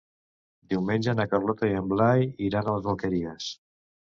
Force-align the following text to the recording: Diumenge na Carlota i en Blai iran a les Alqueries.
Diumenge 0.73 1.13
na 1.19 1.27
Carlota 1.35 1.69
i 1.73 1.77
en 1.81 1.91
Blai 1.93 2.27
iran 2.49 2.71
a 2.73 2.77
les 2.79 2.91
Alqueries. 2.95 3.53